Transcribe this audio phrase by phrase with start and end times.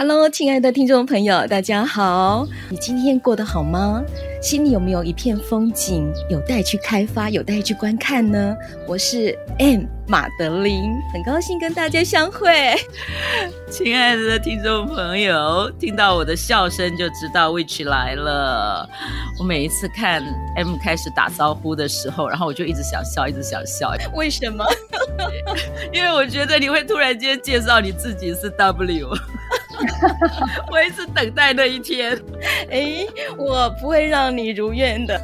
[0.00, 2.48] Hello，亲爱的听众朋友，大家好！
[2.70, 4.02] 你今天过得好吗？
[4.40, 8.56] 心里有没有一片风景有待去开发、有待去观看呢？
[8.88, 12.74] 我是 M 马德琳，很高兴跟大家相会。
[13.70, 18.88] 亲爱的听众朋友，听到我的笑声就知道 Witch 来了。
[19.38, 20.24] 我每一次看
[20.56, 23.92] M 开始打招呼的时候，然后我就一直想笑，一直想笑。
[24.14, 24.64] 为什么？
[25.92, 29.10] 因为我觉得你会突然间介绍你自己是 W。
[29.88, 32.18] 哈哈我也是等待那一天，
[32.70, 35.20] 哎，我不会让你如愿的。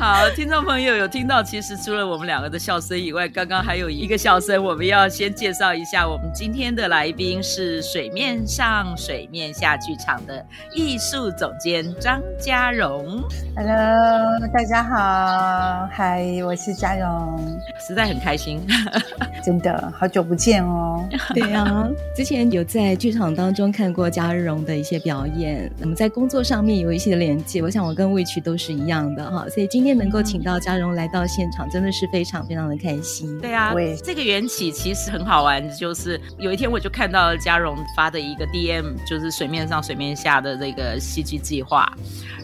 [0.00, 10.42] 好，听众朋友有听到，其实除了我们两个的笑声以外，刚刚还有一个笑声，我们要先介绍一下，我们今天的来宾是水面上、水面下剧场的
[10.74, 13.22] 艺术总监张嘉荣。
[13.54, 17.38] Hello，大家好，嗨，我是嘉荣，
[17.86, 18.66] 实在很开心，
[19.44, 21.06] 真的好久不见哦。
[21.36, 29.89] 对啊，之前有在剧场当中看过嘉荣的一些表演，我们在工作上面有一些连接，我想我跟 Witch 都是一样的哈，所以今天。
[29.96, 33.38] 能够请到嘉荣来到现场，真的是非常非常的开心。
[33.40, 41.90] 对啊，这个缘起其实很好玩，就是有一天我就看到了嘉荣发的一个 DM，就是水面上、水面下的这个戏剧计划，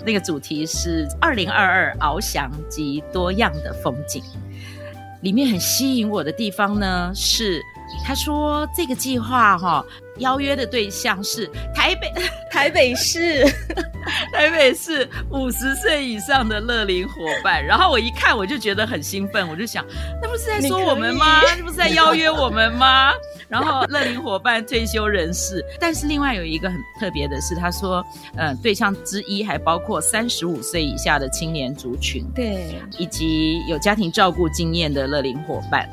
[0.05, 4.23] 那个主题是二零二二翱翔及多样的风景。
[5.23, 7.61] 里面很吸引我的地方呢，是
[8.05, 9.85] 他说这个计划哈。
[10.19, 12.13] 邀约的对象是台北
[12.51, 13.45] 台北市
[14.33, 19.85] 台北市五十岁以上的乐龄伙伴，然后我一看我就觉得很兴奋，我就想，
[20.23, 21.43] 那不是在说我们吗？
[21.43, 23.13] 那不是在邀约我们吗？
[23.49, 28.05] 然后乐龄伙伴退休人士，但是另外有一个很特别的是，他说，
[28.37, 35.89] 呃，对象之一还包括三十五岁以下的青年族群，对，以及有家庭照顾经验的乐龄伙伴。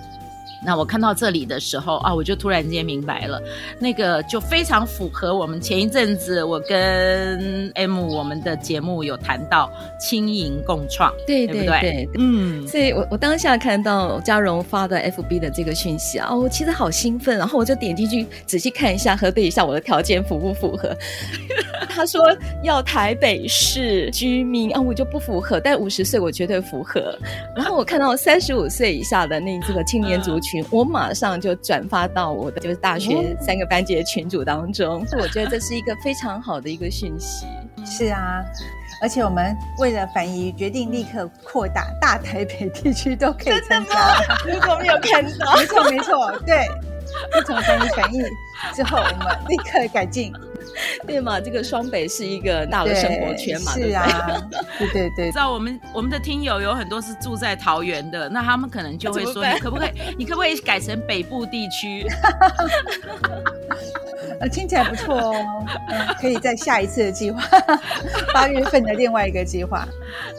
[0.66, 3.42] 那我看到这里的时候啊，我就突然间明白了，
[3.80, 9.70] 那个就非常符合我们前一阵子我跟 M 我们的节目有谈到
[10.00, 20.96] 轻盈共创，对对对，对，对，嗯，所以我我当下看到嘉荣发的 FB 的这个讯息啊，我其实好兴奋，然后我就点进去仔细看一下，核对一下我的条件符不符合。
[21.90, 22.22] 他说
[22.64, 27.18] 要台北市居民啊，我就不符合，但五十岁我绝对符合。
[27.56, 30.53] 然后我看到三十五岁以下的那这个青年族群。
[30.70, 37.46] 我马上就转发到我的就是大学三个班级的群组当中，所以我觉得这是一个非常好的一个讯息。
[37.86, 38.44] 是啊，
[39.02, 44.22] 而且我们为了反移，决定立刻扩大大台北地区都可以参加。
[44.46, 46.66] 如果没有看到， 没错没错，对，
[47.34, 48.24] 自从反移反应
[48.74, 50.32] 之后，我们立刻改进。
[51.08, 51.40] 对嘛？
[51.40, 53.74] 这个双北是一个大的生活圈嘛？
[53.76, 54.42] 对啊，
[54.80, 55.30] 对对对。
[55.32, 59.90] 知道我们我们的听友有很多是住在桃园的，那他们可能就会说：“你可不可以？
[60.18, 62.06] 你可不可以改成北部地区？”
[64.44, 65.34] 呃，听起来不错哦，
[65.88, 67.42] 嗯，可以在下一次的计划，
[68.34, 69.88] 八月份的另外一个计划。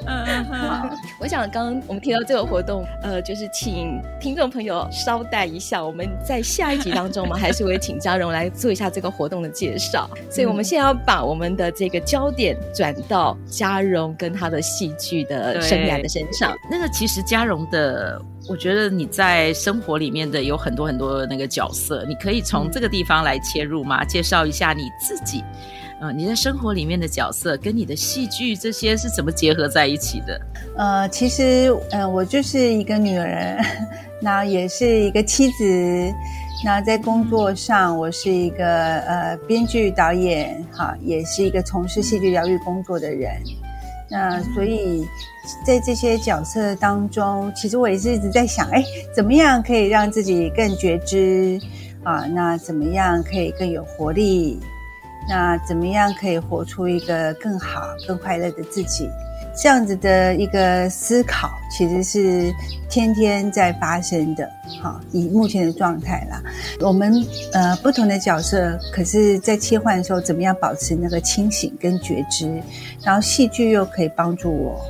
[0.07, 0.91] 嗯嗯嗯。
[1.19, 10.07] 我想刚刚我们提到这个活动，呃，就是请听众朋友稍待一下，我们在下一集当中，我们还是会请嘉荣来做一下这个活动的介绍。
[10.31, 16.55] 所以，我们现在要把我们的这个焦点转到嘉荣跟他的戏剧的生涯的身上。
[16.71, 18.21] 那个其实嘉荣的，
[18.51, 23.94] 我觉得你在生活里面的有很多很多的那个角色，你可以从这个地方来切入吗？
[23.95, 25.43] 啊介绍一下你自己。
[26.01, 30.39] 嗯、你在生活里面的角色跟你的戏剧这些是怎么结合在一起的？
[30.77, 33.65] 呃，其实，呃，我就是一个女人，
[34.21, 36.13] 那也是一个妻子。
[36.63, 43.31] 那在工作上，我是一个呃编剧导演，哈，也是一个从事戏剧疗愈工作的人。
[44.11, 45.07] 那所以
[45.67, 51.59] 在这些角色当中，其实我也是一直在想，哎，怎么样可以让自己更觉知
[52.05, 52.27] 啊？
[52.27, 54.61] 那怎么样可以更有活力？
[55.29, 59.09] 那怎么样可以活出一个更好、更快乐的自己？
[59.57, 62.53] 这样子的一个思考，其实是
[62.91, 64.51] 天天在发生的。
[64.83, 66.43] 好，以目前的状态啦，
[66.81, 72.61] 我们呃不同的角色，可是在切换的时候，怎么样保持那个清醒跟觉知？
[73.03, 74.85] 然后戏剧又可以帮助我，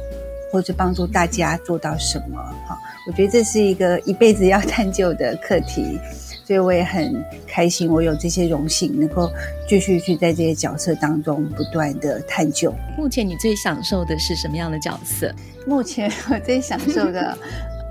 [0.50, 2.38] 或者帮助大家做到什么？
[2.66, 6.00] 好，我觉得这是一个一辈子要探究的课题。
[6.44, 9.30] 所以我也很开心，我有这些荣幸，能够
[9.68, 12.72] 继续去在这些角色当中不断的探究。
[12.96, 15.34] 目前你最享受的是什么样的角色？
[15.66, 17.36] 目前我最享受的。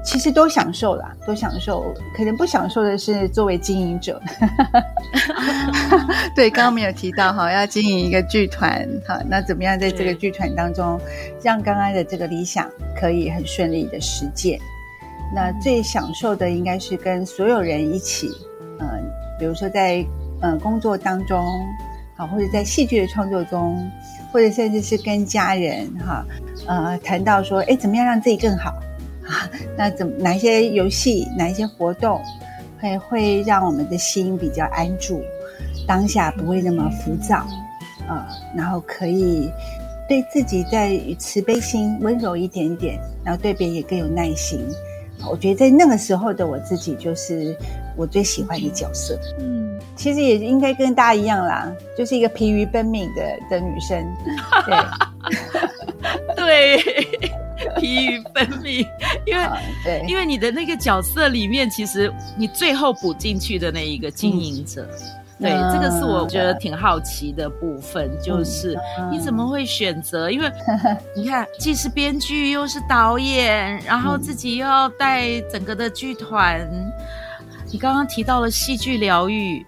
[0.05, 1.93] 其实都享受啦，都享受。
[2.13, 4.21] 可能不享受的是作为经营者。
[6.35, 10.99] 对，刚刚没有提到哈，要经营一个剧团哈，那怎么样在这个剧团当中，
[11.41, 12.69] 让刚刚的这个理想
[12.99, 14.59] 可以很顺利的实践？
[15.35, 18.29] 那最享受的应该是跟所有人一起，
[18.79, 18.99] 嗯、呃，
[19.39, 20.05] 比如说在
[20.41, 21.43] 呃工作当中，
[22.15, 23.89] 好，或者在戏剧的创作中，
[24.31, 26.25] 或者甚至是跟家人哈，
[26.67, 28.69] 呃，谈到说，哎，怎么样让自己更好？
[29.25, 32.21] 啊，那怎哪一些游戏，哪一些活动，
[32.79, 35.23] 会会让我们的心比较安住，
[35.87, 37.37] 当下不会那么浮躁，
[38.07, 39.49] 啊，然后可以
[40.07, 44.59] 对自己再慈悲心温柔一点点，然后对别人也更有耐心。
[45.29, 47.55] 我觉得在那个时候的我自己，就是
[47.95, 49.19] 我最喜欢的角色。
[49.39, 54.05] 嗯，其实也应该跟大家一样啦，就是一个疲于奔命的的女生。
[54.65, 54.75] 对。
[56.35, 56.83] 对。
[57.79, 58.85] 疲于奔命，
[59.25, 68.77] 因为、啊、对，因为你的那个角色里面，其实你最后补进去的那一个经营者，嗯、对，嗯、这个是我觉得挺好奇的部分，嗯、就是
[69.11, 70.29] 你怎么会选择？
[70.31, 70.51] 因为
[71.15, 76.91] 你看，既是编剧又是导演，然后自己又要带整个的剧团，嗯、
[77.71, 79.65] 你刚刚提到了戏剧疗愈。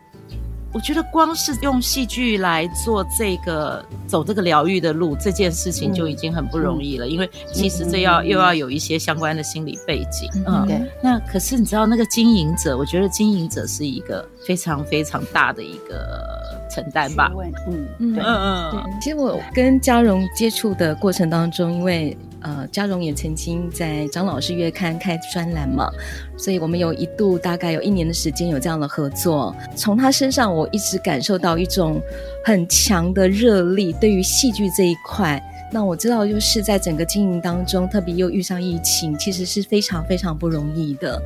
[0.73, 7.06] 我觉得光是用戏剧来做这个走这个疗愈的路，这件事情就已经很不容易了。
[7.06, 10.29] 嗯、因为其实这要、嗯、又要有一些相关的心理背景。
[10.45, 10.81] 嗯，对。
[11.01, 16.27] 那可是你知道，那个经营者，我觉得经营者是一个非常非常大的一个
[16.69, 17.31] 承担吧。
[17.68, 18.71] 嗯嗯嗯嗯。
[18.71, 22.18] 对，其实我跟嘉荣接触的过程当中，因为。
[22.41, 25.89] 呃，嘉荣也曾经在《张老师月刊》开专栏嘛，
[26.37, 29.55] 所以我们有一度大概有一年的时间有这样的合作。
[29.75, 31.99] 从他身上，我一直感受到一种
[32.43, 35.41] 很强的热力，对于戏剧这一块。
[35.71, 41.19] 那我知道，就是在整个经营当中，特别又遇上疫情，其实是非常非常不容易的。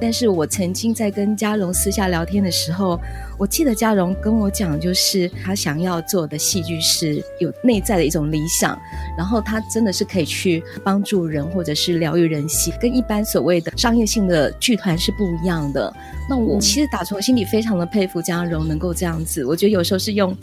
[0.00, 3.00] 但是我曾经在跟嘉荣私下聊天的时候，
[3.38, 8.78] 我记得嘉荣跟我讲，就是他想要做的戏剧是有内在的一种理想，
[9.16, 15.92] 然后他真的是可以去帮助人或者是疗愈人心，跟一般所谓的商业性的剧团是不一样的。
[16.28, 20.36] 那我其实打从心里非常的佩服嘉荣能够这样子，我觉得有时候是用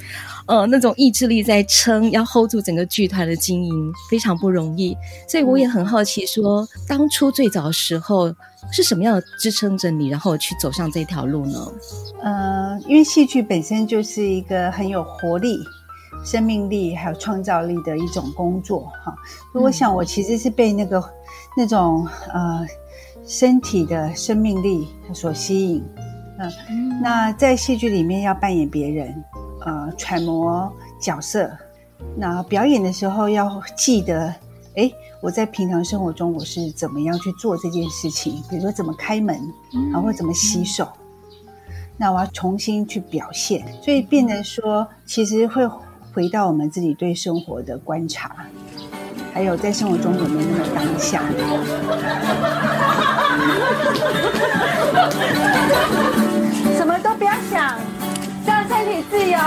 [0.47, 4.97] 呃那种意志力在撑，要 hold 住整个剧团的经营非常不容易。
[5.27, 8.33] 所以我也很好奇说，当初最早的时候。
[8.71, 11.59] 是什么样的支撑着你，然后去走上这条路呢？
[12.21, 15.59] 呃，因为戏剧本身就是一个很有活力、
[16.25, 19.15] 生命力还有创造力的一种工作，哈。
[19.53, 21.03] 我想我其实是被那个、嗯、
[21.57, 22.65] 那种呃
[23.25, 25.83] 身体的生命力所吸引，
[26.39, 27.01] 呃、嗯。
[27.01, 29.23] 那在戏剧里面要扮演别人，
[29.65, 31.51] 呃，揣摩角色，
[32.15, 34.33] 那表演的时候要记得。
[34.75, 34.91] 哎，
[35.23, 38.43] 我在平常生活中我是怎么样去做这件事情？
[38.49, 39.39] 比如说怎么开门，
[39.89, 40.85] 然后怎么洗手，
[41.95, 45.65] 那我要重新去表现，所以变得说，其实会
[46.13, 48.35] 回到我们自己对生活的观察，
[49.33, 51.23] 还有在生活中有没有那么当下。
[56.75, 57.79] 什么都不要想，
[58.45, 59.39] 让身体自由。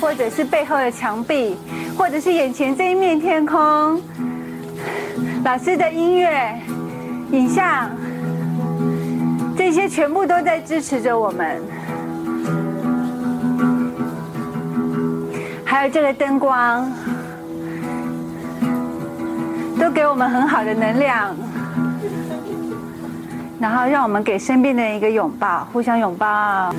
[0.00, 1.56] 或者是背后的墙壁，
[1.96, 4.00] 或者是眼前这一面天空。
[5.44, 6.60] 老师的音乐、
[7.30, 7.90] 影像，
[9.56, 11.62] 这些全部都在支持着我们。
[15.64, 16.90] 还有这个灯光，
[19.78, 21.36] 都给我们很好的能量，
[23.60, 26.74] 然后让我们给身边的人一个拥抱，互相拥抱。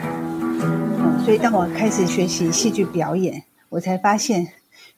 [1.25, 4.47] 所以，当我开始学习戏剧表演，我才发现，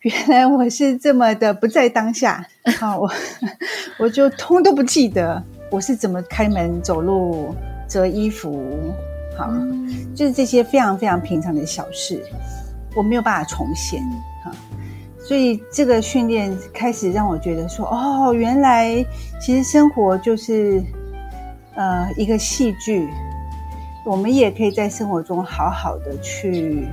[0.02, 2.48] 原来我是这么的不在当下。
[2.80, 3.12] 好，我
[4.00, 7.54] 我就通都不记得我是怎么开门、走路、
[7.88, 8.94] 折衣服。
[9.38, 9.52] 好，
[10.16, 12.24] 就是这些非常非常平常的小事，
[12.96, 14.02] 我没有办法重现。
[14.46, 14.52] 哈，
[15.20, 19.06] 所以这个训练开始让我觉得说，哦，原来
[19.42, 20.82] 其实生活就是
[21.76, 23.10] 呃一个戏剧。
[24.06, 26.88] 我们也可以在生活中好好的去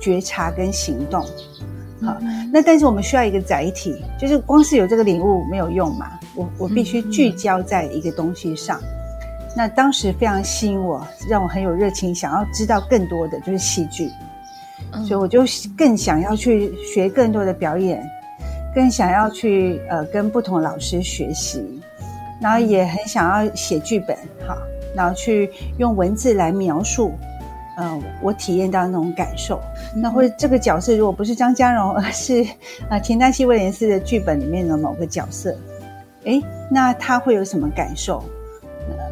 [0.00, 1.22] 觉察跟行动，
[2.02, 2.16] 好，
[2.52, 8.80] 那但是我们需要一个载体，就是光是有这个领悟没有用嘛，我我必须聚焦在一个东西上。
[9.56, 14.08] 那当时非常吸引我，让我很有热情，想要知道更多的就是戏剧，
[15.06, 15.44] 所以我就
[15.76, 18.02] 更想要去学更多的表演，
[18.74, 21.80] 更想要去呃跟不同的老师学习。
[22.40, 24.16] 然后也很想要写剧本，
[24.48, 24.56] 哈，
[24.94, 27.12] 然后去用文字来描述，
[27.76, 29.60] 呃，我体验到那种感受。
[29.94, 32.44] 那或者这个角色如果不是张嘉荣，而 是
[32.88, 35.56] 啊田纳西威廉斯的剧本里面的某个角色，
[36.24, 38.22] 诶，那他会有什么感受？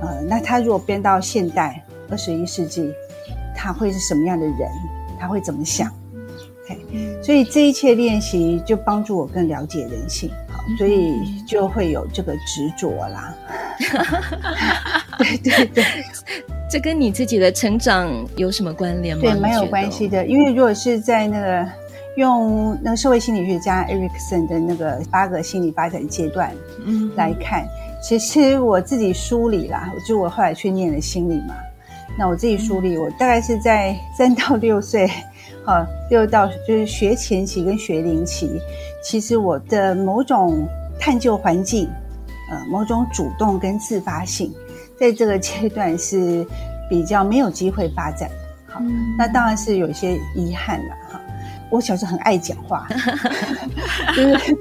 [0.01, 2.93] 呃，那他如果编到现代二十一世纪，
[3.55, 4.57] 他会是什么样的人？
[5.21, 5.93] 他会怎么想
[7.23, 10.31] 所以这一切练习就帮助我更了解人性。
[10.77, 13.35] 所以就会有这个执着啦，
[15.43, 15.85] 对对对，
[16.71, 19.23] 这跟你自己的成长有什么关联吗？
[19.23, 20.25] 对，蛮有关系的。
[20.27, 21.67] 因为如果是在那个
[22.17, 26.53] 用那个社会心理学家 Erikson 的那个八个心理发展阶段
[26.85, 27.69] 嗯来看，嗯、
[28.03, 31.55] 其实我自己梳理啦，就我后来去念了心理嘛，
[32.19, 35.11] 那我自己梳理，嗯、我大概是在三到六岁。
[35.67, 38.59] 呃，六到就是学前期跟学龄期，
[39.05, 40.67] 其实我的某种
[40.99, 41.87] 探究环境，
[42.51, 44.51] 呃，某种主动跟自发性，
[44.99, 46.47] 在这个阶段是
[46.89, 48.29] 比较没有机会发展。
[48.67, 51.21] 好，嗯、那当然是有一些遗憾了哈。
[51.71, 52.89] 我小时候很爱讲话，
[54.17, 54.57] 就是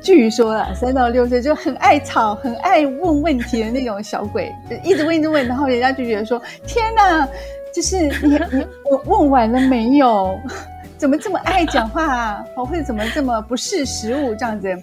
[0.00, 7.28] 据说啊，三到六岁就很爱吵、很爱问问题的那种小鬼，就一直问一直问，然后人家就觉得说：“天哪！”
[7.74, 10.38] 就是你你我问完了没有？
[10.96, 12.44] 怎么这么爱讲话啊？
[12.56, 14.74] 或者怎么这么不识时务这样子？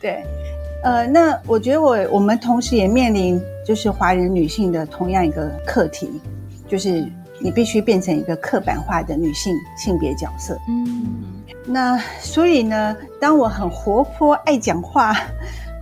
[0.00, 0.24] 对，
[0.84, 6.10] 呃，那我觉得我我们同时也面临就是华人女性的同样一个课题，
[6.68, 7.04] 就是
[7.40, 10.58] 你必须变成一个刻板化的女性性别角色。
[10.68, 11.06] 嗯，
[11.66, 15.14] 那所以呢，当我很活泼爱讲话，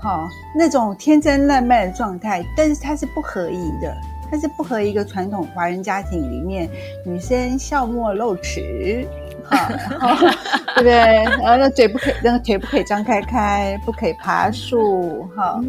[0.01, 3.93] 好那种天真烂漫的状态，但是它是不合宜的。
[4.31, 6.67] 它是不合一个传统华人家庭里面，
[7.05, 9.07] 女生笑莫露齿，
[10.77, 11.25] 对不对？
[11.41, 15.61] 然后那嘴不可以，那个腿不可以张开开，不可以爬树，哈，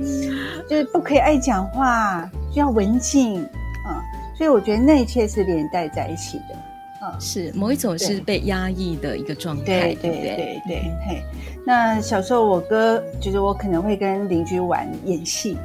[0.69, 3.43] 就是不可以爱讲话，就要文静
[3.85, 4.01] 啊。
[4.35, 11.23] 所以我觉得那一切是连带在一起的，啊，是某一种是被压抑的一个状态，对对对对，嘿。
[11.65, 15.57] 那小时候我哥就是我可能会跟邻居玩演戏。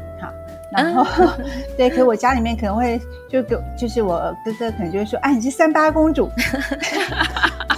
[0.70, 1.38] 然后，啊、
[1.78, 6.28] 对，可我家里面可能会就给，就是我哥哥可能就会说，啊，你是三八公主，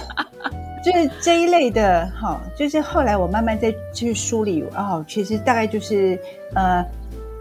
[0.83, 6.19] 就是这一类的，哈，就是后来我慢慢再去梳理，哦，其实大概就是，
[6.53, 6.83] 呃，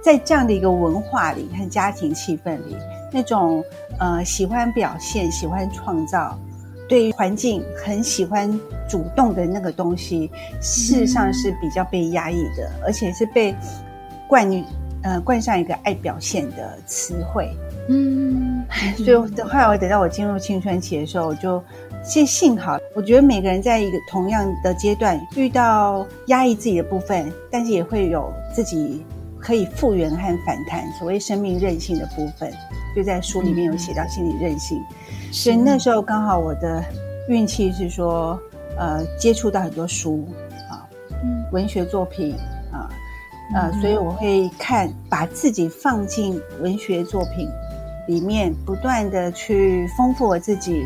[0.03, 2.77] 在这样的一个文化里和家庭气氛里，
[3.13, 3.65] 那种
[3.99, 6.39] 呃喜欢表现、喜欢创造，
[6.89, 8.49] 对环境很喜欢
[8.89, 10.31] 主动的那个东西，
[10.61, 13.55] 事实上是比较被压抑的，而且是被
[14.29, 14.65] 灌输。
[15.03, 17.51] 呃，冠上一个爱表现的词汇，
[17.93, 18.65] 嗯，
[18.97, 21.61] 所以后来我等到我进入青春期的时候，我就
[22.05, 29.05] 幸幸好，我觉得每个人在一个同样的阶段遇到压抑自己的部分，但是也会有自己
[29.41, 32.53] 可以复原和反弹，所谓生命韧性的部分，
[32.95, 34.79] 就在书里面有写到心理韧性。
[34.79, 36.85] 嗯、所以那时候刚好我的
[37.29, 38.39] 运气是说，
[38.79, 40.29] 呃，接触到很多书
[40.71, 40.87] 啊，
[41.25, 42.37] 嗯，文学作品
[42.71, 42.89] 啊。
[43.53, 47.49] 呃，所以我会看，把自己放进文学作品
[48.11, 50.85] 里面，不断的去丰富我自己，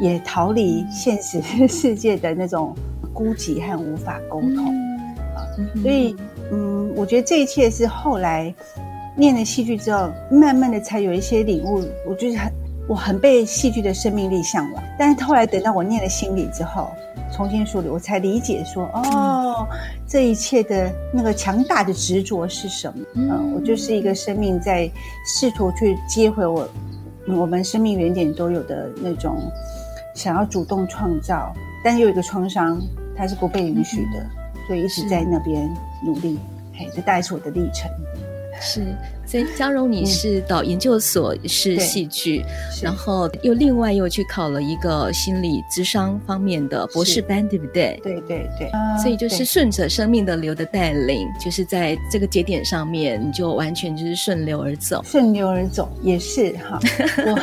[0.00, 2.74] 也逃离现实世界的那种
[3.12, 4.66] 孤寂和无法沟通。
[5.36, 5.44] 啊，
[5.82, 6.16] 所以，
[6.50, 8.52] 嗯，我觉得这一切是后来
[9.14, 11.84] 念了戏剧之后，慢慢的才有一些领悟。
[12.08, 12.50] 我就是很，
[12.88, 16.88] 我很被戏剧的生命力向往，但是后来等到我念了心理之后。
[17.36, 19.68] 重新梳理，我才理解说，哦，
[20.08, 23.04] 这一切的那个强大的执着是什么？
[23.12, 24.90] 嗯、呃，我就是一个生命在
[25.26, 26.66] 试图去接回我，
[27.28, 29.36] 我们生命原点都有的那种
[30.14, 31.52] 想要主动创造，
[31.84, 32.80] 但是有一个创伤，
[33.14, 34.20] 它是不被允许的，
[34.54, 35.70] 嗯、所以一直在那边
[36.02, 36.38] 努力。
[36.72, 37.90] 是嘿，这大概是我的历程。
[38.60, 38.82] 是。
[39.28, 42.44] 所以嘉荣，你是到研究所是戏剧，
[42.80, 47.98] 然后又另外又去考了一个心理智商方面的博士班，对不对？
[48.04, 48.70] 对对对。
[49.02, 55.02] 所以就是顺着生命的流的带领，就是在这个节点上面，你就完全就是顺流而走。
[55.04, 56.78] 顺流而走也是哈。
[57.26, 57.36] 我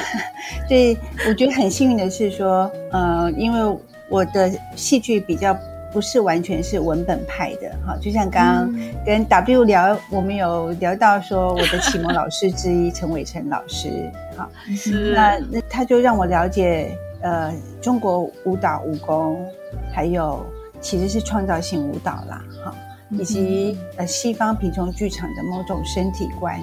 [0.70, 3.78] 所以我觉得很幸运的是说，呃，因为
[4.08, 5.54] 我的戏剧比较。
[5.94, 15.14] 不是完全是文本派的哈，就像刚刚跟 W 聊，我们有聊到说我的启蒙老师之一陈伟成老师哈，是。
[15.14, 19.46] 那那他就让我了解呃中国舞蹈武功，
[19.94, 20.44] 还有
[20.82, 22.76] 其实是创造性舞蹈啦哈，
[23.12, 26.60] 以及呃西方贫穷剧场的某种身体观。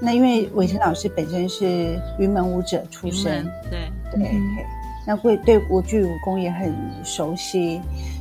[0.00, 3.80] 那因为伟成老师本身是云门舞者出身，对。
[4.12, 4.28] 对，对。
[4.32, 4.42] 嗯、
[5.06, 7.80] 那会对国剧武功也很熟悉。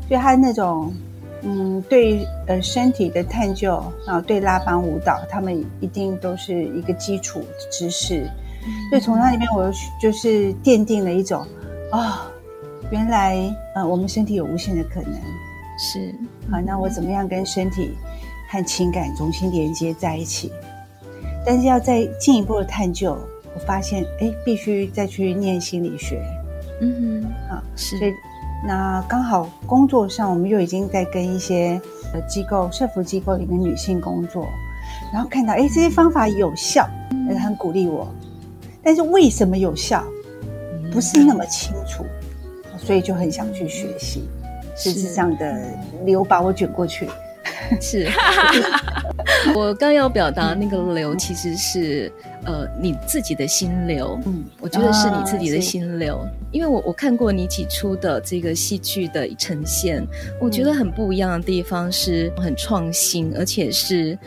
[0.09, 0.93] 就他那种
[1.41, 3.75] 嗯，对呃身体的探究
[4.07, 8.29] 啊，对拉邦舞蹈，他们一定都是一个基础知识。
[8.65, 11.45] 嗯、所以从那里面，我就是奠定了一种
[11.91, 12.31] 啊、哦，
[12.91, 13.37] 原来
[13.75, 15.13] 呃我们身体有无限的可能。
[15.77, 16.13] 是
[16.49, 17.91] 好，那我怎么样跟身体
[18.49, 20.51] 和情感重新连接在一起？
[21.45, 23.17] 但是要再进一步的探究，
[23.53, 26.23] 我发现哎，必须再去念心理学。
[26.79, 27.97] 嗯哼，啊，是。
[27.97, 28.13] 所以
[28.65, 31.79] 那刚好工作上，我们又已经在跟一些
[32.13, 34.47] 呃机构、社服机构里面女性工作，
[35.11, 36.87] 然后看到哎这些方法有效，
[37.41, 38.07] 很鼓励我。
[38.81, 40.03] 但是为什么有效，
[40.91, 42.05] 不是那么清楚，
[42.77, 44.27] 所以就很想去学习。
[44.75, 45.61] 是这样的
[46.03, 47.07] 流把我卷过去。
[47.81, 48.07] 是，
[49.55, 52.11] 我刚要表达那个流，其实是
[52.45, 54.19] 呃你自己的心流。
[54.25, 60.05] 嗯，我觉得是你自己的心流，啊、因为我我看过你起初的这个戏剧的呈现，
[60.39, 64.17] 我觉得很不一样的地方是很创新，而且是。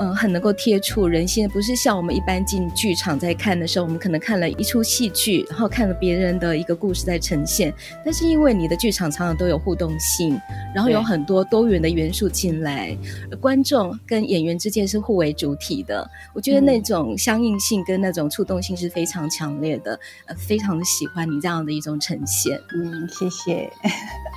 [0.00, 7.70] 嗯，很能够贴触人心，不是像我们一般进剧场在看的时候，我们可能看了一出戏剧，然后看了别人的一个故事在呈现。
[8.02, 10.40] 但是因为你的剧场常常都有互动性，
[10.74, 12.96] 然后有很多多元的元素进来，
[13.42, 16.10] 观众跟演员之间是互为主体的。
[16.32, 22.58] 我觉得那种相应性跟那种触动性是非常强烈的，呃，非常的喜欢你这样的一种呈现。
[22.74, 23.70] 嗯，谢谢。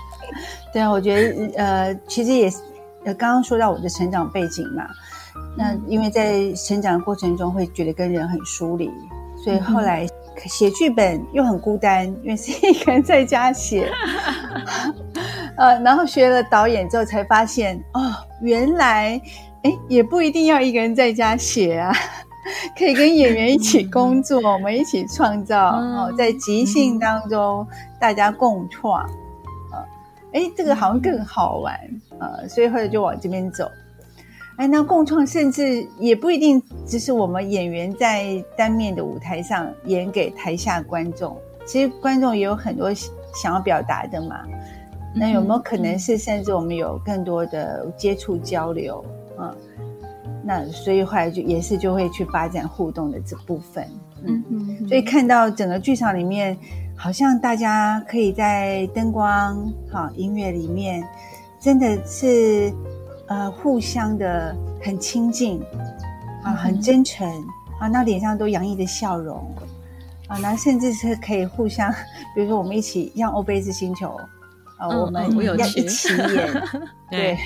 [0.74, 2.52] 对啊，我觉得呃，其实也
[3.06, 4.86] 呃，刚刚说到我的成长背景嘛。
[5.58, 8.90] 那因为在成长的过程中会觉得跟人很疏离，
[9.44, 10.08] 所以后来
[10.46, 13.90] 写剧本又很孤单，因为是一个人在家写。
[15.56, 18.12] 呃，然后学了导演之后才发现，哦，
[18.42, 19.22] 原来
[19.62, 21.94] 哎也不一定要一个人在家写啊，
[22.76, 27.66] 可以跟演员一起工作，我们一起创造哦，在即兴当中
[28.00, 29.00] 大家共创。
[29.04, 29.86] 啊，
[30.34, 31.74] 哎这个好像更好玩
[32.18, 33.70] 啊，所以后来就往这边走。
[34.58, 44.46] 哎，那共创甚至也不一定只是我们演员在单面的舞台上演给台下观众，其实观众也有很多想要表达的嘛。
[45.16, 49.04] 那有没有可能是甚至我们有更多的接触交流？
[49.40, 49.56] 嗯，
[50.44, 53.88] 那所以后来就也是就会去发展互动的这部分。
[54.24, 56.56] 嗯嗯，所以看到整个剧场里面，
[56.96, 61.04] 好像大家可以在灯光、好音乐里面，
[61.60, 62.72] 真的是。
[63.34, 65.60] 呃，互相的很亲近
[66.44, 67.28] 啊，很真诚
[67.80, 69.44] 啊，那脸上都洋溢着笑容
[70.28, 71.92] 啊，那甚至是可以互相，
[72.36, 74.16] 比如说我们一起像欧菲斯星球
[74.78, 76.64] 啊，我们要一起演，
[77.10, 77.38] 对，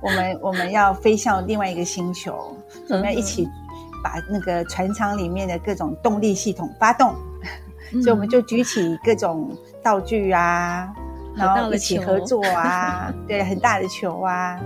[0.00, 2.56] 我们我们要飞向另外一个星球，
[2.88, 3.48] 我们要一起
[4.04, 7.12] 把那个船舱里面的各种动力系统发动，
[7.90, 9.50] 所以我们就举起各种
[9.82, 10.94] 道具啊。
[11.36, 14.60] 然后一起合作啊， 对，很大的球啊，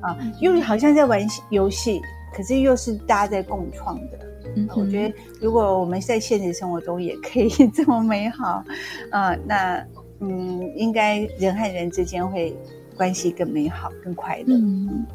[0.00, 1.20] 啊，又好像在玩
[1.50, 2.00] 游戏，
[2.34, 4.18] 可是又是大家在共创的。
[4.54, 8.62] 嗯，我觉得如果我们在现实生活中也可以 这么美好，
[9.10, 9.82] 啊，那
[10.20, 12.54] 嗯，应该人和人之间会
[12.96, 14.54] 关系更美好、更快乐。
[14.54, 15.06] 嗯，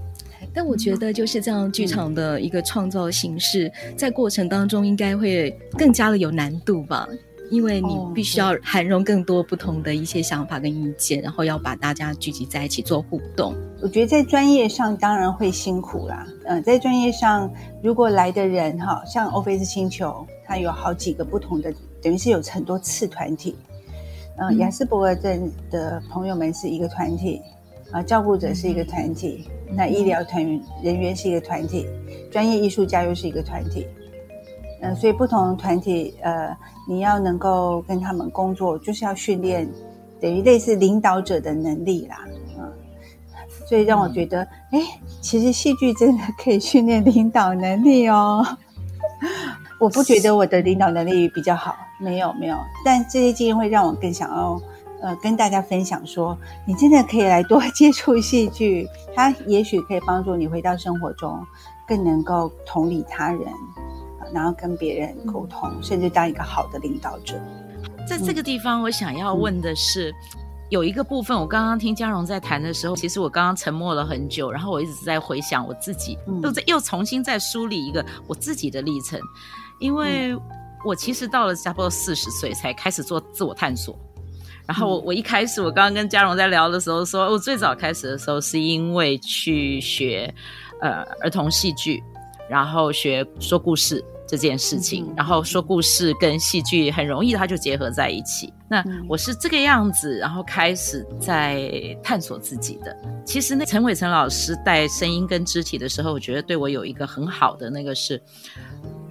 [0.54, 7.08] 但我觉得就是这样剧场的一个创造形式，在过程当中应该会更加的有难度吧。
[7.50, 13.56] 因为你必须要涵容更多不同的一些想法跟意见，然后要把大家聚集在一起做互动。
[13.82, 16.28] 我觉得在专业上当然会辛苦啦。
[16.46, 23.56] 嗯，在专业上，如果来的人哈，像欧菲斯星球，它有好几个不同的，等于是有很多次团体。
[24.38, 27.42] 嗯，雅斯伯格症的朋友们是一个团体，
[27.92, 31.86] 啊，照顾者是一个团体，那医疗团员人员是一个团体，
[32.32, 33.88] 专业艺术家又是一个团体。
[34.82, 36.56] 嗯，所以不同的团体，呃，
[36.88, 39.68] 你要能够跟他们工作，就是要训练，
[40.22, 42.18] 等于类似领导者的能力啦，
[42.58, 42.72] 嗯，
[43.68, 44.80] 所以让我觉得，哎，
[45.22, 48.46] 其实戏剧真的可以训练领导能力哦。
[49.80, 54.60] 我不觉得我的领导能力比较好，没有没有，但这些经验会让我更想要，
[55.02, 61.40] 呃，跟大家分享说，你真的可以来多 接触戏剧，它也许可以帮助你回到生活中，
[61.88, 63.42] 更能够同理他人。
[64.34, 67.40] 然后跟别人沟通，嗯、甚至当一个好的领导者。
[68.08, 70.16] 在这个地方，我想要问的是，嗯、
[70.70, 79.20] 有一个部分，我刚刚听嘉荣在谈的时候，其实我刚刚沉默了很久，然后我一直在回想我自己，嗯、又在又重新再梳理一个我自己的历程，
[79.80, 80.38] 因为
[80.86, 83.98] 我其实到了差不多四十岁才开始做自我探索。
[84.66, 90.34] 然后我我一开始，我刚刚跟嘉荣在聊的时候说，我最早开始的时候是因为去学
[90.82, 92.04] 呃儿童戏剧，
[92.50, 94.04] 然后学说故事。
[94.28, 98.54] 这件事情，嗯、然后说故事跟戏剧很容易，它就结合在一起。
[98.70, 102.96] 那我是这个样子，然后开始在探索自己的。
[103.26, 108.22] 其实那陈伟成老师带声音跟肢体的时候，我觉得对我有一个很好的那个是，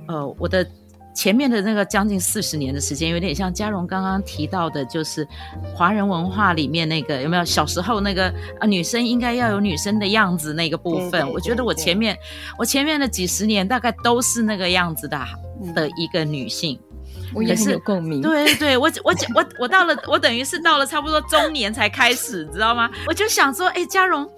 [0.08, 0.66] 呃，我的。
[1.16, 5.26] 前面的那个将近四十年的时间，有点像嘉荣刚刚提到的，就是
[5.74, 8.28] 华人文化里面那个有没有小时候那个
[8.60, 11.10] 啊，女生应该要有女生的样子那个部分。
[11.10, 12.14] 对对对对，我觉得我前面
[12.58, 15.18] 我前面的几十年大概都是那个样子的
[15.74, 18.20] 的一个女性，嗯、我也是有共鸣。
[18.20, 22.90] 对对，我我我我到了，我等于是到了差不多中年才开始，知道吗？
[23.06, 24.30] 我就想说，哎，嘉荣，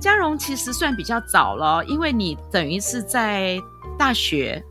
[0.00, 3.58] 嘉荣其实算比较早了，因为你等于是在
[3.98, 4.64] 大学。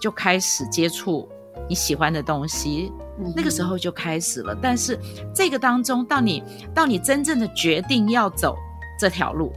[0.00, 1.28] 就开始接触
[1.68, 4.56] 你喜欢的东西，嗯、那个时候就开始了。
[4.60, 4.98] 但是
[5.34, 6.42] 这个当中，到你
[6.74, 8.56] 到你真正的决定要走
[8.98, 9.52] 这条路，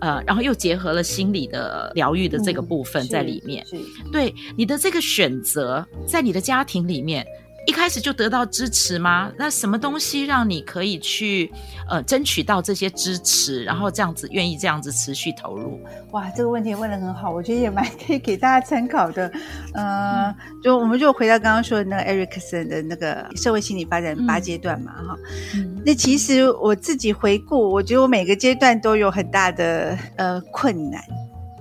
[0.00, 7.26] 呃，然后又结合了心理的疗愈的这个部分在里面，嗯、对你的这个选择，在你的家庭里面。
[7.64, 9.30] 一开始就得到支持吗？
[9.38, 11.50] 那什么东西让你可以去
[11.88, 15.78] 呃争取到这些支持，然后这样子愿意这样子持续投入？
[16.10, 19.30] 哇，这个问题问的很好，我觉得也蛮可以给大家参考的。
[19.74, 25.16] 呃，嗯、就我们就回到刚刚说的那个 Ericson 的那个社会心理发展八阶段嘛，哈、
[25.54, 25.80] 嗯。
[25.86, 31.00] 那其实我自己回顾，我觉得我每个阶段都有很大的呃困难。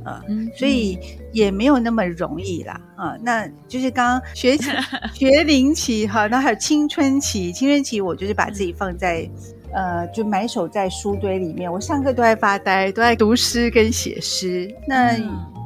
[0.04, 0.98] 啊，嗯，所以
[1.32, 4.58] 也没有那么容易啦，啊，那就是刚刚学
[5.14, 9.30] 学龄期哈，那还有青春期，青春期我就是把自己放在，
[9.74, 14.74] 呃，就埋首在书堆里面，我上课都在发呆，都在读诗跟写诗。
[14.88, 15.16] 那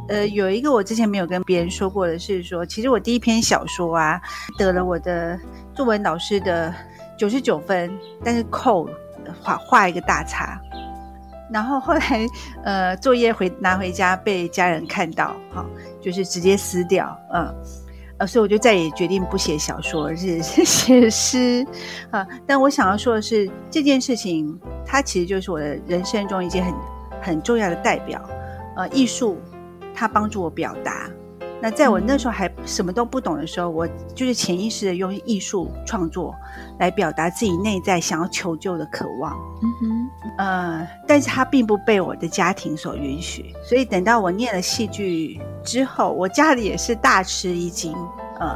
[0.07, 4.21] 呃，有一个我之前没有跟别人说过的是说，其实我第一篇小说啊，
[4.57, 5.39] 得了我的
[5.73, 6.73] 作文老师的
[7.17, 7.91] 九十九分，
[8.23, 8.87] 但是扣
[9.41, 10.61] 画画一个大叉。
[11.51, 12.27] 然后后来，
[12.63, 15.65] 呃，作业回拿回家被家人看到，哈、
[16.01, 17.55] 就是直接撕掉，嗯，
[18.17, 21.65] 呃，所以我就再也决定不写小说，而是 写诗，
[22.11, 22.25] 啊。
[22.47, 26.73] 但我想要说的是，这件事情它其实就是我的人生中一件很
[27.21, 28.21] 很重要的代表，
[28.75, 29.39] 呃，艺术
[29.93, 31.09] 它帮助我表达。
[31.61, 36.35] 那在我那时候还什么都不懂的时候，我就是潜意识的用艺术创作
[36.77, 39.33] 来表达自己内在想要求救的渴望。
[39.63, 47.95] 嗯哼，呃，但是它并不被我的家庭所允许，所以等到我念了戏剧之后，我家里也是大吃一惊。
[48.39, 48.55] 呃，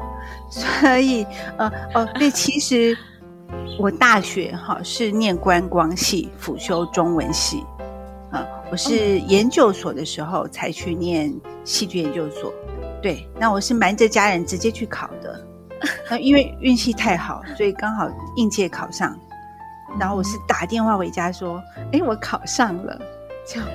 [0.49, 1.25] 所以
[1.57, 2.95] 呃哦，对，其实
[3.79, 7.63] 我大学哈、哦、是念观光系，辅修中文系。
[8.29, 11.33] 啊、呃，我是研究所的时候才去念
[11.63, 12.53] 戏剧研究所。
[13.01, 15.45] 对，那我是瞒着家人直接去考的，
[16.09, 19.17] 那因为运气太好，所以刚好应届考上。
[19.99, 21.59] 然后我是打电话回家说
[21.91, 23.01] ：“哎，我考上了。”
[23.47, 23.67] 这样，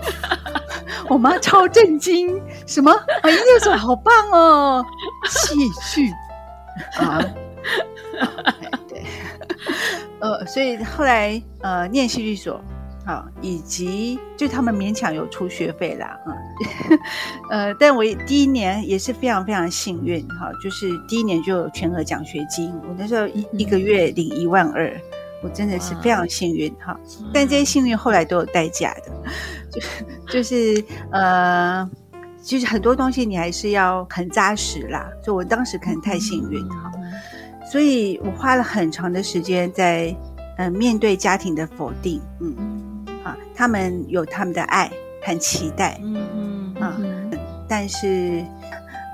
[1.11, 2.93] 我妈超震惊，什么？
[2.93, 4.85] 啊，应届所好棒哦，
[5.29, 5.57] 戏
[5.93, 6.13] 剧
[7.03, 7.21] 啊，
[8.89, 9.05] 对，
[10.21, 12.61] 呃，所以后来呃念戏剧所。
[13.07, 16.33] 好，以及就他们勉强有出学费啦，啊、
[16.89, 16.99] 嗯，
[17.69, 24.91] 呃，但我第一年也是非常非常幸运，哈，就是第一年就有全额奖学金，我那时候一一个月领一万二，
[25.43, 26.99] 我真的是非常幸运，哈，
[27.31, 29.13] 但这些幸运后来都有代价的，
[29.71, 31.87] 就就是呃，
[32.43, 36.91] 就是很多东西你还是要很扎实啦，就我当时可能太幸运，哈，
[37.71, 40.07] 所以我花了很长的时间在
[40.57, 42.74] 嗯、呃、面对家庭的否定，嗯。
[43.25, 44.91] 啊，他们有他们的爱
[45.23, 46.97] 和期待，嗯嗯啊，
[47.67, 48.45] 但是，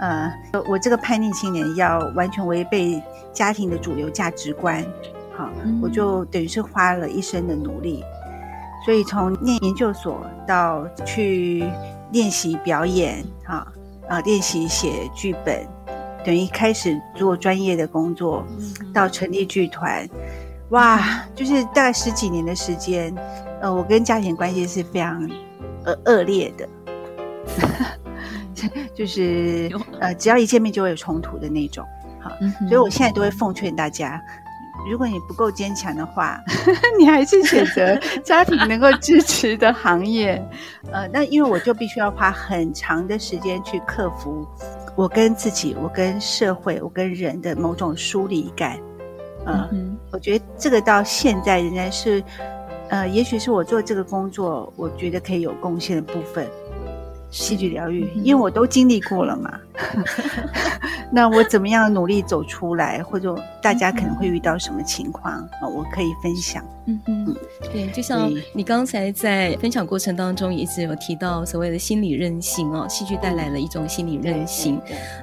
[0.01, 0.33] 呃，
[0.68, 3.01] 我这个叛逆青年要完全违背
[3.33, 4.85] 家庭的主流价值观，
[5.37, 5.49] 好，
[5.81, 8.05] 我就等于是花了一生的努力，
[8.85, 11.64] 所以从念研究所到去
[12.11, 13.64] 练习表演，哈，
[14.09, 15.64] 啊，练习写剧本，
[16.25, 18.44] 等于开始做专业的工作，
[18.92, 20.09] 到成立剧团，
[20.70, 23.14] 哇，就是大概十几年的时间。
[23.61, 25.29] 呃，我跟家庭关系是非常
[25.85, 26.68] 呃恶劣的，
[28.94, 29.70] 就是
[30.01, 31.85] 呃，只要一见面就会有冲突的那种。
[32.23, 34.20] 好，嗯、所以我现在都会奉劝大家，
[34.90, 36.38] 如果你不够坚强的话，
[36.99, 40.42] 你还是选择 家庭能够支持的行业。
[40.92, 44.46] 呃，那因为我就必须要花很长的时间去克服
[44.96, 48.79] 我跟自己、我跟社会、我跟人的某种疏离感。
[49.46, 52.23] 呃，嗯、我觉得这个到现在仍然是。
[52.90, 56.46] 呃，也许是我做这个工作，我觉得可以有贡献的部分。
[57.31, 59.59] 戏剧疗愈，因为我都经历过了嘛。
[61.12, 65.69] 那我怎么样努力走出来，或者大家可能会遇到什么情况啊？
[65.69, 66.64] 我可以分享。
[66.87, 67.37] 嗯嗯，
[67.73, 74.81] 对，就像你刚才在分享过程当中，一直有提到所谓的心理韧性哦，戏剧带来了一种心理韧性。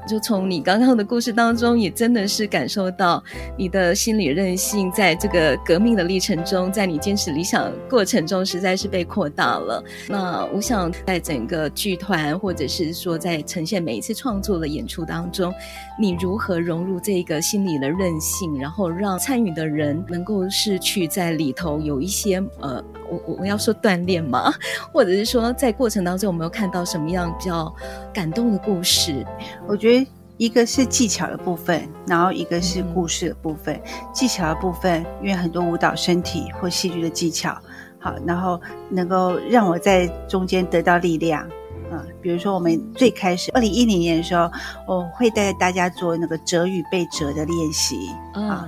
[0.07, 3.23] 就从你刚刚的故事当中，也真的是感受到
[3.57, 9.83] 你的心理韧性，在这个革命的历程中，在你坚持理想过程中，实在是被扩大了。
[10.07, 15.53] 那我想，在整个剧团，或者是说在呈现每一次创作的演出当中，
[15.99, 24.53] 你如何融入这个心理的韧性，然后让参与的人能够是去在里头有一些呃，我我我要说锻炼吗？
[24.93, 27.73] 或者是说在过程当中，有没有看到什么样比较
[28.13, 29.25] 感动的故事？
[29.67, 30.07] 我觉得
[30.37, 33.75] 一个是技巧的部分，然后一个是故事的部分。
[33.75, 33.81] 嗯、
[34.13, 37.57] 技巧的部分，因为很多舞蹈身体或戏剧的技巧，
[37.99, 41.47] 好，然后能够让我在中间得到力量。
[41.91, 44.51] 啊，比如说我们最开始二零一零年的时候，
[44.85, 48.09] 我会带大家做那个折与被折的练习。
[48.33, 48.67] 啊，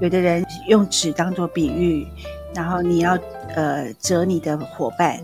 [0.00, 2.06] 有的人用纸当做比喻，
[2.54, 3.18] 然后你要
[3.54, 5.20] 呃折你的伙伴，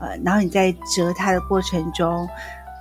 [0.00, 2.28] 呃，然后你在折他的过程中，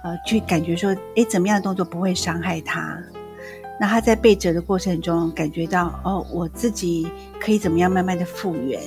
[0.03, 2.95] 呃，去感觉说，诶，怎么样的动作不会伤害他？
[3.79, 8.79] 那他在被折的过程中感觉到，哦，我自己可以怎么样慢慢的复原？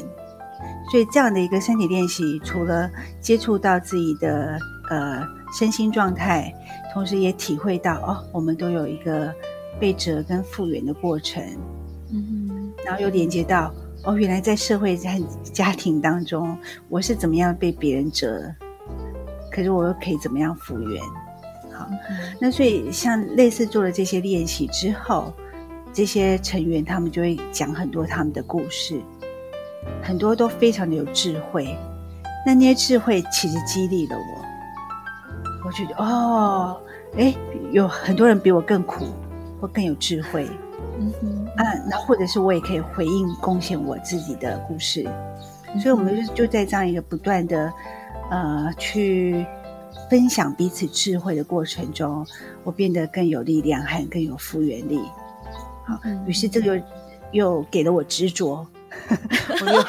[0.92, 2.88] 所以这样的一个身体练习，除了
[3.20, 4.57] 接触到自己的。
[4.90, 5.27] 呃，
[5.59, 6.55] 身心状态，
[6.94, 9.35] 同时也体会到哦，我们都有一个
[9.79, 11.42] 被折跟复原的过程，
[12.11, 13.72] 嗯哼，然后又连接到
[14.05, 15.20] 哦，原来在社会在
[15.53, 16.57] 家庭当中，
[16.88, 18.51] 我是怎么样被别人折，
[19.53, 21.03] 可是我又可以怎么样复原？
[21.70, 25.33] 好，嗯、那所以像类似做了这些练习之后，
[25.92, 29.01] 这些成员他们就会讲很多他们的故事，
[30.03, 31.77] 很多都非常的有智慧，
[32.46, 34.47] 那那些智慧其实激励了我。
[35.68, 36.81] 我觉得哦，
[37.18, 37.35] 哎，
[37.72, 39.04] 有很多人比我更苦，
[39.61, 40.48] 或更有智慧，
[40.98, 45.07] 嗯哼，啊，那或者是我也可以回应贡献我自己的故事，
[45.74, 47.70] 嗯、所以我们就就在这样一个不断的
[48.31, 49.44] 呃去
[50.09, 52.26] 分享彼此智慧的过程中，
[52.64, 54.98] 我变得更有力量，还更有复原力。
[55.87, 56.83] 好，嗯、于是这个又
[57.33, 58.66] 又给了我执着，
[59.61, 59.85] 我又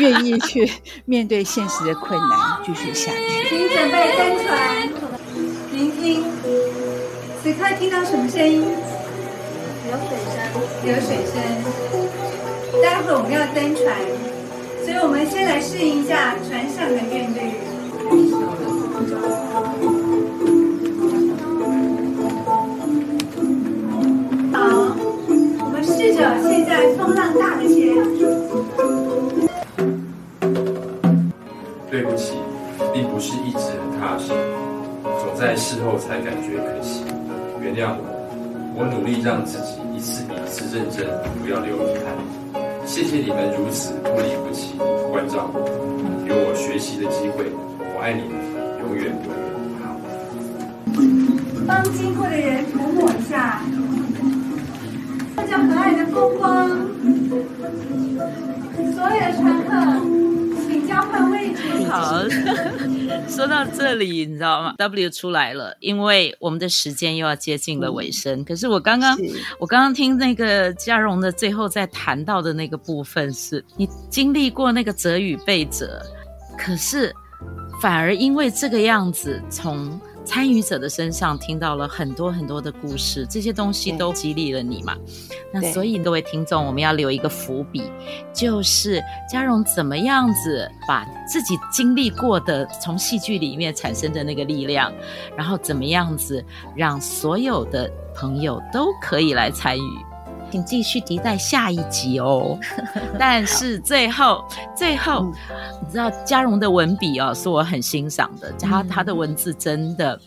[0.00, 0.72] 愿意去
[1.04, 3.46] 面对现实的困难，继续下去。
[3.50, 4.97] 请准备登船。
[7.42, 8.62] 此刻听到什么声音？
[9.84, 10.36] 流水声。
[10.84, 11.34] 流水声。
[12.82, 13.82] 待会儿我们要登船，
[14.84, 17.38] 所以我们先来适应一下船上的韵律。
[24.52, 24.56] 好，
[25.60, 27.94] 我们试着现在风浪大一些。
[31.90, 32.36] 对不起，
[32.92, 34.32] 并不是一直很踏实。
[35.36, 37.04] 在事后才感觉可惜，
[37.62, 38.02] 原谅我，
[38.74, 41.06] 我努力让自己一次比一次认真，
[41.40, 42.06] 不要留遗憾。
[42.84, 44.74] 谢谢你们如此不离不弃
[45.12, 45.60] 关照我，
[46.26, 47.46] 给我学习的机会。
[47.94, 48.34] 我爱你们，
[48.82, 49.38] 永远永远。
[49.78, 49.94] 好，
[51.68, 53.62] 帮经过的人涂抹一下，
[55.36, 56.68] 那叫可爱的风光。
[58.92, 59.70] 所有的乘客，
[60.66, 61.62] 请交换位置。
[61.88, 62.97] 好。
[63.28, 68.40] 说到这里，你知道吗？W 出来了，因为我们的时间又要接近了尾声。
[68.40, 69.16] 嗯、可是我刚刚，
[69.60, 76.02] 我刚刚听那个嘉荣的最后在谈到的那个部分是，是你经历过那个折与被折，
[76.58, 77.14] 可是
[77.80, 80.00] 反而因为这个样子从。
[80.28, 84.94] 参与者的身上听到了很多很多的故事，这些东西都激励了你嘛？
[85.50, 87.82] 那所以各位听众，我们要留一个伏笔，
[88.30, 94.92] 就是嘉荣怎么样子把自己经历过的从戏剧里面产生的那个力量，
[95.34, 96.44] 然后怎么样子
[96.76, 99.98] 让所有的朋友都可以来参与。
[100.50, 102.58] 请继续期待下一集哦。
[103.18, 104.44] 但是最后，
[104.76, 105.32] 最后，嗯、
[105.82, 108.52] 你知道嘉荣的文笔哦，是我很欣赏的。
[108.60, 110.18] 他他的文字真的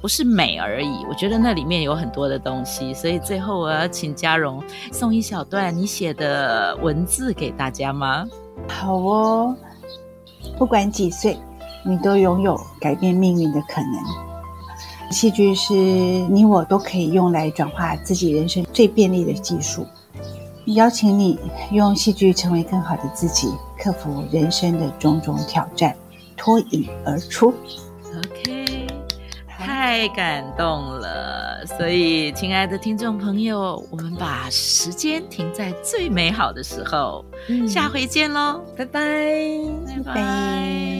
[0.00, 2.92] 不是美而已，我觉得那里面有很多的东西。
[2.92, 8.26] 所以最后，我要请嘉荣送一小段你写的文字给大家吗？
[8.68, 9.56] 好哦，
[10.58, 11.38] 不管几岁，
[11.84, 14.31] 你都拥有改变命运的可能。
[15.12, 19.86] 戏剧是你我都可以用来转化自己人生最便利的技术。
[20.66, 21.38] 邀请你
[21.72, 23.48] 用戏剧成为更好的自己，
[23.78, 25.94] 克服人生的种种挑战，
[26.36, 27.52] 脱颖而出。
[28.16, 28.86] OK，
[29.48, 31.66] 太感动了。
[31.78, 37.24] 所以，亲爱的听众朋友，我们把时间停在最美好的时候。
[37.48, 39.00] 嗯、下回见喽，拜拜，
[40.04, 40.91] 拜拜。